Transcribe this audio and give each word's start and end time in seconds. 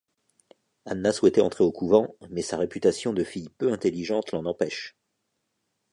Anna 0.87 1.11
souhaitait 1.11 1.41
entrer 1.41 1.63
au 1.63 1.71
couvent, 1.71 2.15
mais 2.31 2.41
sa 2.41 2.57
réputation 2.57 3.13
de 3.13 3.23
fille 3.23 3.49
peu 3.59 3.71
intelligente 3.71 4.31
l'en 4.31 4.45
empêche. 4.45 4.97